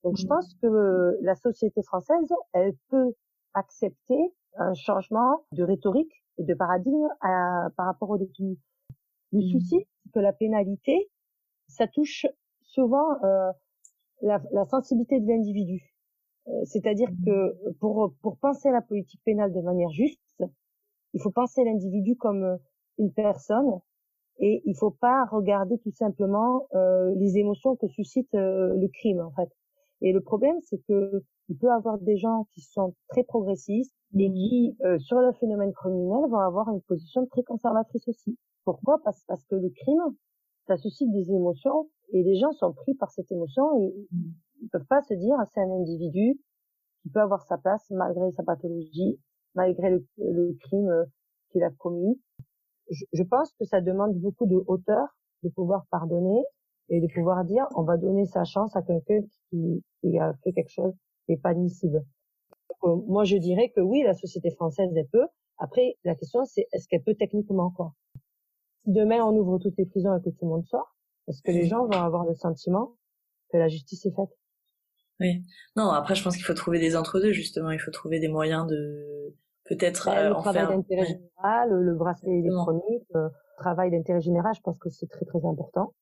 [0.05, 0.29] Donc, je mmh.
[0.29, 3.15] pense que la société française, elle peut
[3.55, 8.59] accepter un changement de rhétorique et de paradigme par rapport au détenu.
[9.33, 9.53] Le mmh.
[9.53, 11.11] souci, c'est que la pénalité,
[11.69, 12.27] ça touche
[12.63, 13.53] souvent euh,
[14.23, 15.92] la, la, sensibilité de l'individu.
[16.65, 17.25] C'est-à-dire mmh.
[17.25, 20.43] que pour, pour penser la politique pénale de manière juste,
[21.15, 22.57] il faut penser l'individu comme euh,
[22.99, 23.81] une personne
[24.39, 29.21] et il faut pas regarder tout simplement euh, les émotions que suscite euh, le crime
[29.21, 29.51] en fait.
[30.01, 34.29] Et le problème c'est que il peut avoir des gens qui sont très progressistes et
[34.29, 38.39] mmh qui sur le phénomène criminel vont avoir une position très conservatrice aussi.
[38.65, 39.01] Pourquoi?
[39.05, 40.17] Parce, parce que le crime
[40.67, 44.17] ça suscite des émotions et les gens sont pris par cette émotion et mmh.
[44.63, 46.41] Ils peuvent pas se dire c'est un individu
[47.03, 49.19] qui peut avoir sa place malgré sa pathologie
[49.55, 51.05] malgré le, le crime euh,
[51.51, 52.21] qu'il a commis.
[52.91, 55.09] Je, je, pense que ça demande beaucoup de hauteur
[55.43, 56.43] de pouvoir pardonner
[56.89, 59.21] et de pouvoir dire on va donner sa chance à quelqu'un
[59.51, 60.95] qui, qui, a fait quelque chose
[61.27, 62.05] qui n'est pas admissible.
[62.85, 65.27] Euh, moi, je dirais que oui, la société française, elle peut.
[65.59, 67.95] Après, la question, c'est est-ce qu'elle peut techniquement quoi
[68.85, 70.97] Si demain on ouvre toutes les prisons et que tout le monde sort,
[71.29, 72.97] est-ce que les gens vont avoir le sentiment
[73.51, 74.37] que la justice est faite?
[75.23, 75.43] Oui.
[75.77, 77.71] Non, après, je pense qu'il faut trouver des entre-deux, justement.
[77.71, 83.07] Il faut trouver des moyens de, peut-être bah, le travail d'intérêt général, le bracelet électronique,
[83.15, 85.95] le travail d'intérêt général, je pense que c'est très très important.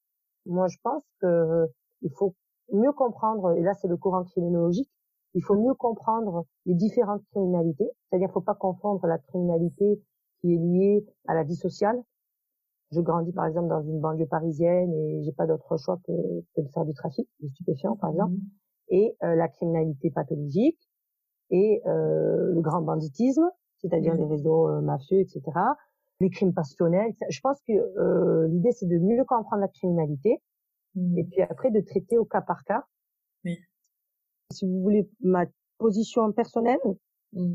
[0.46, 1.66] Moi, je pense que euh,
[2.02, 2.35] il faut
[2.72, 4.90] mieux comprendre, et là c'est le courant criminologique,
[5.35, 10.02] il faut mieux comprendre les différentes criminalités, c'est-à-dire faut pas confondre la criminalité
[10.40, 12.00] qui est liée à la vie sociale.
[12.90, 16.68] Je grandis par exemple dans une banlieue parisienne et j'ai pas d'autre choix que, de
[16.74, 18.50] faire du trafic, de stupéfiants par exemple, mmh.
[18.90, 20.79] Et euh, la criminalité pathologique
[21.50, 23.50] et euh, le grand banditisme
[23.81, 24.31] c'est-à-dire les mmh.
[24.31, 25.42] réseaux euh, mafieux, etc.,
[26.20, 27.14] les crimes passionnels.
[27.29, 30.42] Je pense que euh, l'idée, c'est de mieux comprendre la criminalité
[30.94, 31.18] mmh.
[31.18, 32.85] et puis après de traiter au cas par cas.
[33.44, 33.59] Oui.
[34.53, 35.46] Si vous voulez ma
[35.79, 36.81] position personnelle,
[37.33, 37.55] mmh.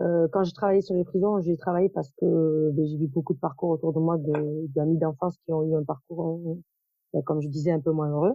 [0.00, 3.32] euh, quand j'ai travaillé sur les prisons, j'ai travaillé parce que ben, j'ai vu beaucoup
[3.32, 6.58] de parcours autour de moi d'amis d'enfance qui ont eu un parcours,
[7.14, 8.34] ben, comme je disais, un peu moins heureux.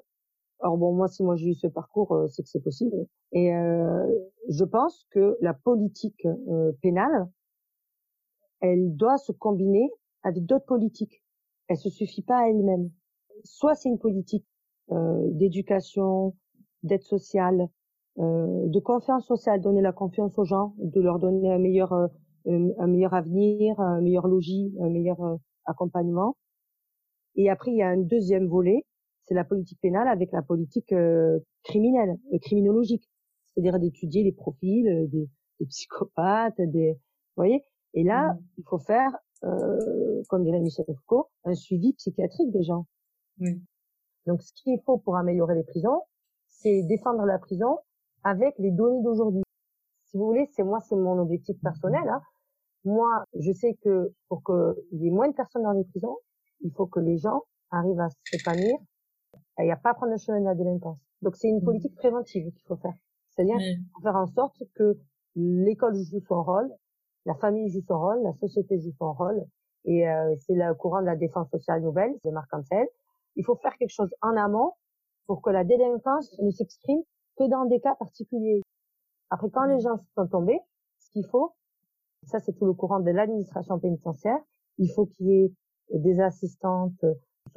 [0.59, 3.05] Or bon, moi, si moi j'ai eu ce parcours, euh, c'est que c'est possible.
[3.31, 4.07] Et euh,
[4.49, 7.29] je pense que la politique euh, pénale,
[8.61, 9.89] elle doit se combiner
[10.23, 11.23] avec d'autres politiques.
[11.67, 12.89] Elle se suffit pas à elle-même.
[13.43, 14.45] Soit c'est une politique
[14.89, 16.33] d'éducation,
[16.81, 17.67] d'aide sociale,
[18.17, 23.13] de confiance sociale, donner la confiance aux gens, de leur donner un meilleur, un meilleur
[23.13, 25.17] avenir, un meilleur logis, un meilleur
[25.65, 26.37] accompagnement.
[27.35, 28.85] Et après, il y a un deuxième volet
[29.27, 33.09] c'est la politique pénale avec la politique euh, criminelle, euh, criminologique,
[33.53, 37.65] c'est-à-dire d'étudier les profils euh, des, des, psychopathes, des, vous voyez.
[37.93, 38.39] Et là, mmh.
[38.57, 39.11] il faut faire,
[39.43, 42.85] euh, comme dirait Michel Foucault, un suivi psychiatrique des gens.
[44.25, 46.01] Donc, ce qu'il faut pour améliorer les prisons,
[46.47, 47.77] c'est défendre la prison
[48.23, 49.43] avec les données d'aujourd'hui.
[50.05, 52.07] Si vous voulez, c'est moi, c'est mon objectif personnel.
[52.09, 52.21] Hein.
[52.83, 56.17] Moi, je sais que pour qu'il y ait moins de personnes dans les prisons,
[56.61, 58.77] il faut que les gens arrivent à s'épanouir
[59.59, 60.99] il n'y a pas à prendre le chemin de la délinquance.
[61.21, 61.65] Donc c'est une mmh.
[61.65, 62.93] politique préventive qu'il faut faire.
[63.29, 63.57] C'est-à-dire
[64.01, 64.97] faire en sorte que
[65.35, 66.69] l'école joue son rôle,
[67.25, 69.45] la famille joue son rôle, la société joue son rôle.
[69.85, 72.87] Et euh, c'est le courant de la défense sociale nouvelle, de Marc Ancel.
[73.35, 74.73] Il faut faire quelque chose en amont
[75.27, 77.01] pour que la délinquance ne s'exprime
[77.37, 78.61] que dans des cas particuliers.
[79.29, 79.81] Après, quand les mmh.
[79.81, 80.59] gens sont tombés,
[80.99, 81.53] ce qu'il faut,
[82.23, 84.39] ça c'est tout le courant de l'administration pénitentiaire,
[84.77, 85.53] il faut qu'il y ait
[85.93, 87.03] des assistantes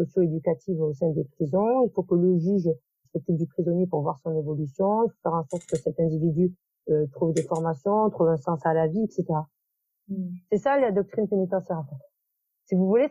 [0.04, 1.84] socio-éducative au sein des prisons.
[1.86, 2.68] Il faut que le juge
[3.12, 5.04] s'occupe du prisonnier pour voir son évolution.
[5.04, 6.54] Il faut faire en sorte que cet individu
[6.88, 9.24] euh, trouve des formations, trouve un sens à la vie, etc.
[10.08, 10.30] Hmm.
[10.50, 12.02] C'est ça la doctrine pénitentiaire en fait.
[12.66, 13.08] Si vous voulez,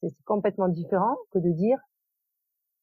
[0.00, 1.78] c'est complètement différent que de dire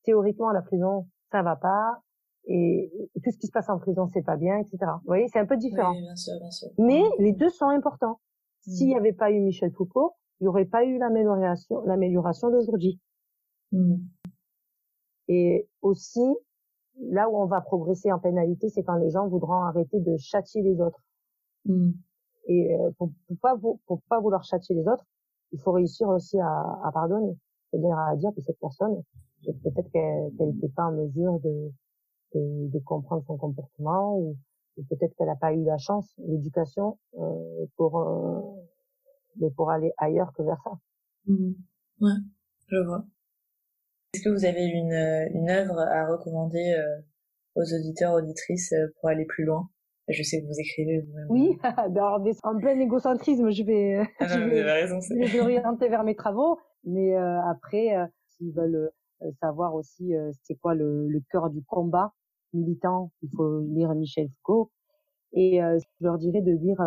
[0.04, 2.02] théoriquement la prison ça va pas
[2.46, 2.92] et,
[3.24, 4.78] tout ce qui se passe en prison c'est pas bien, etc.
[5.02, 5.94] Vous voyez, c'est un peu différent.
[5.94, 6.70] bien sûr, bien sûr.
[6.78, 8.20] Mais les deux sont importants.
[8.62, 8.98] S'il n'y hmm.
[8.98, 13.00] avait pas eu Michel Foucault, il n'y aurait pas eu l'amélioration, l'amélioration d'aujourd'hui.
[13.72, 13.96] Mmh.
[15.28, 16.26] Et aussi,
[17.00, 20.62] là où on va progresser en pénalité, c'est quand les gens voudront arrêter de châtier
[20.62, 21.02] les autres.
[21.66, 21.92] Hmm.
[22.48, 23.56] Et euh, pour, pour pas
[23.86, 25.06] pour pas vouloir châtier les autres,
[25.52, 27.38] il faut réussir aussi à, à pardonner,
[27.70, 29.04] c'est-à-dire à dire que cette personne,
[29.44, 31.72] peut-être qu'elle n'était pas en mesure de,
[32.34, 34.38] de, de comprendre son comportement ou,
[34.90, 40.42] peut-être qu'elle n'a pas eu la chance, l'éducation euh, pour euh, pour aller ailleurs que
[40.42, 40.72] vers ça.
[41.28, 41.54] Hmm.
[42.00, 42.18] Ouais,
[42.68, 43.06] je vois.
[44.22, 44.94] Est-ce que vous avez une,
[45.34, 47.02] une œuvre à recommander euh,
[47.56, 49.68] aux auditeurs, auditrices euh, pour aller plus loin?
[50.10, 51.26] Je sais que vous écrivez vous-même.
[51.30, 56.04] Oui, alors en plein égocentrisme, je vais, ah je vais, raison, je vais orienter vers
[56.04, 56.60] mes travaux.
[56.84, 57.96] Mais euh, après,
[58.28, 58.92] s'ils veulent
[59.40, 62.14] savoir aussi c'est quoi le, le cœur du combat
[62.54, 64.72] militant, il faut lire Michel Foucault.
[65.34, 66.78] Et je leur dirais de lire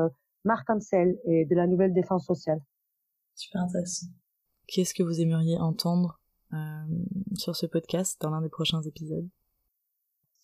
[0.44, 2.60] Marc Ansel et de la Nouvelle Défense sociale.
[3.34, 4.06] Super intéressant.
[4.68, 6.23] Qu'est-ce que vous aimeriez entendre euh,
[7.36, 9.28] sur ce podcast dans l'un des prochains épisodes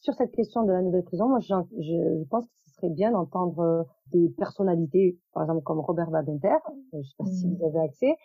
[0.00, 3.12] Sur cette question de la nouvelle prison, moi, je, je pense que ce serait bien
[3.12, 7.46] d'entendre euh, des personnalités, par exemple comme Robert Badinter, euh, je ne sais pas si
[7.46, 7.54] mmh.
[7.54, 8.16] vous avez accès,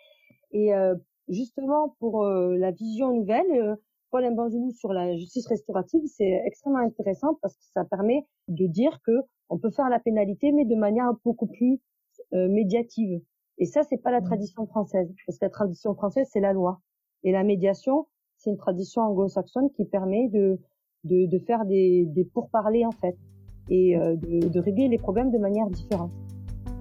[0.52, 0.70] et
[1.28, 3.76] justement pour la vision nouvelle,
[4.10, 9.00] Paul Mbanzoulou sur la justice restaurative, c'est extrêmement intéressant parce que ça permet de dire
[9.04, 9.12] que
[9.50, 11.80] on peut faire la pénalité, mais de manière beaucoup plus
[12.32, 13.20] médiative.
[13.58, 14.24] Et ça, c'est pas la mmh.
[14.24, 16.80] tradition française, parce que la tradition française, c'est la loi.
[17.24, 20.58] Et la médiation, c'est une tradition anglo-saxonne qui permet de,
[21.04, 23.16] de, faire des, pourparlers en fait
[23.68, 26.12] et euh, de, régler les problèmes de manière différente.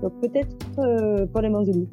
[0.01, 1.87] Donc peut-être euh, Paul Manzoulou.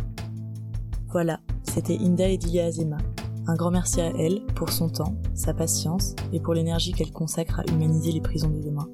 [1.10, 2.98] Voilà, c'était Inda Edilia Azema.
[3.46, 7.60] Un grand merci à elle pour son temps, sa patience et pour l'énergie qu'elle consacre
[7.60, 8.86] à humaniser les prisons de demain.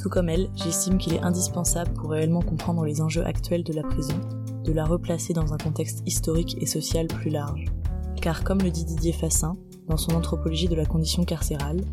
[0.00, 3.82] Tout comme elle, j'estime qu'il est indispensable pour réellement comprendre les enjeux actuels de la
[3.82, 4.16] prison,
[4.64, 7.66] de la replacer dans un contexte historique et social plus large
[8.24, 9.52] car comme le dit Didier Fassin
[9.86, 11.84] dans son anthropologie de la condition carcérale,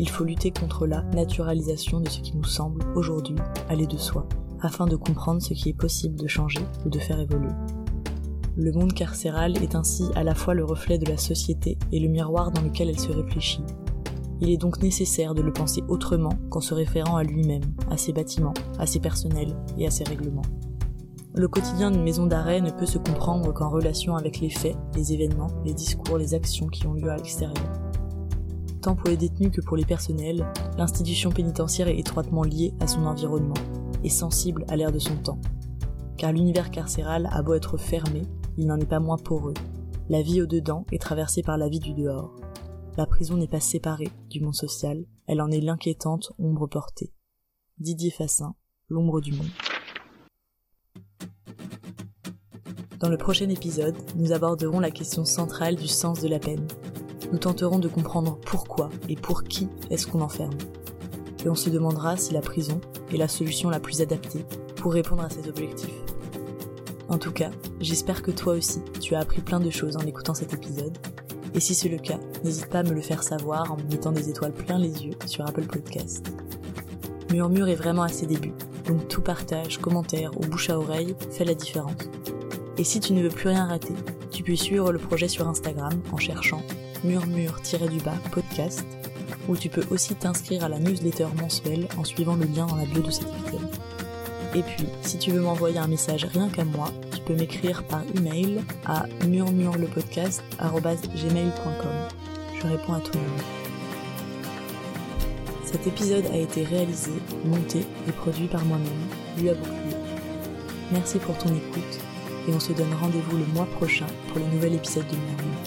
[0.00, 3.36] il faut lutter contre la naturalisation de ce qui nous semble aujourd'hui
[3.68, 4.28] aller de soi,
[4.62, 7.52] afin de comprendre ce qui est possible de changer ou de faire évoluer.
[8.56, 12.08] Le monde carcéral est ainsi à la fois le reflet de la société et le
[12.08, 13.62] miroir dans lequel elle se réfléchit.
[14.40, 18.12] Il est donc nécessaire de le penser autrement qu'en se référant à lui-même, à ses
[18.12, 20.42] bâtiments, à ses personnels et à ses règlements.
[21.32, 25.12] Le quotidien d'une maison d'arrêt ne peut se comprendre qu'en relation avec les faits, les
[25.12, 27.72] événements, les discours, les actions qui ont lieu à l'extérieur.
[28.82, 30.44] Tant pour les détenus que pour les personnels,
[30.76, 33.54] l'institution pénitentiaire est étroitement liée à son environnement
[34.02, 35.40] et sensible à l'ère de son temps.
[36.16, 38.22] Car l'univers carcéral a beau être fermé,
[38.56, 39.54] il n'en est pas moins poreux.
[40.08, 42.34] La vie au-dedans est traversée par la vie du dehors.
[42.96, 47.12] La prison n'est pas séparée du monde social, elle en est l'inquiétante ombre portée.
[47.78, 48.56] Didier Fassin,
[48.88, 49.46] L'ombre du monde.
[53.00, 56.68] Dans le prochain épisode, nous aborderons la question centrale du sens de la peine.
[57.32, 60.58] Nous tenterons de comprendre pourquoi et pour qui est-ce qu'on enferme.
[61.42, 62.78] Et on se demandera si la prison
[63.10, 64.44] est la solution la plus adaptée
[64.76, 65.94] pour répondre à ces objectifs.
[67.08, 70.34] En tout cas, j'espère que toi aussi, tu as appris plein de choses en écoutant
[70.34, 70.98] cet épisode.
[71.54, 74.12] Et si c'est le cas, n'hésite pas à me le faire savoir en me mettant
[74.12, 76.30] des étoiles plein les yeux sur Apple Podcast.
[77.32, 78.52] Murmure est vraiment à ses débuts,
[78.86, 82.10] donc tout partage, commentaire ou bouche à oreille fait la différence.
[82.80, 83.92] Et si tu ne veux plus rien rater,
[84.30, 86.62] tu peux suivre le projet sur Instagram en cherchant
[87.04, 88.86] murmure-du-bas podcast,
[89.48, 92.86] ou tu peux aussi t'inscrire à la newsletter mensuelle en suivant le lien dans la
[92.86, 93.68] bio de cet épisode.
[94.54, 98.00] Et puis, si tu veux m'envoyer un message rien qu'à moi, tu peux m'écrire par
[98.16, 102.08] email à murmurelepodcast.gmail.com.
[102.62, 103.42] Je réponds à tout le monde.
[105.66, 107.12] Cet épisode a été réalisé,
[107.44, 108.88] monté et produit par moi-même,
[109.36, 109.50] Lui
[110.90, 112.09] Merci pour ton écoute
[112.50, 115.60] et on se donne rendez-vous le mois prochain pour le nouvel épisode de Murmure.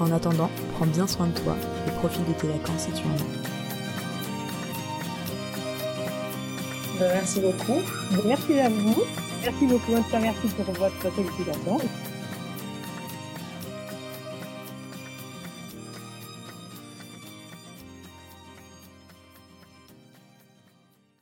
[0.00, 3.14] En attendant, prends bien soin de toi et profite de tes vacances si tu en
[3.14, 3.46] as.
[6.98, 7.80] Ben, merci beaucoup.
[8.24, 9.04] Merci à vous.
[9.42, 9.92] Merci beaucoup.
[10.20, 11.78] Merci pour votre sollicitation.